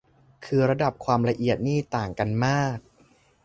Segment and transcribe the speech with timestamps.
[0.45, 2.77] คือระดับความละเอียดนี่ต่างกันมาก